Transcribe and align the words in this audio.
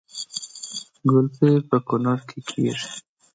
ګلپي 1.09 1.51
په 1.69 1.77
کونړ 1.87 2.19
کې 2.29 2.39
کیږي 2.49 2.89